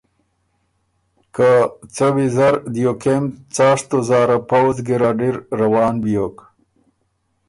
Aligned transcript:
که 1.35 1.49
څۀ 1.95 2.07
ویزر 2.15 2.53
دیو 2.73 2.93
کېم 3.03 3.23
څاشتُو 3.55 3.97
زاره 4.07 4.37
پؤُځ 4.49 4.77
ګیرډ 4.87 5.19
اِر 5.27 5.35
روان 5.59 5.93
بیوک 6.03 6.37